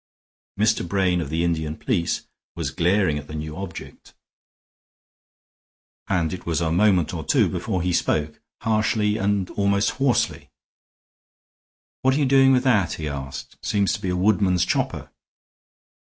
[0.59, 0.87] Mr.
[0.87, 2.23] Brain of the Indian police
[2.55, 4.15] was glaring at the new object,
[6.07, 10.49] and it was a moment or two before he spoke, harshly and almost hoarsely.
[12.01, 13.57] "What are you doing with that?" he asked.
[13.61, 15.11] "Seems to be a woodman's chopper."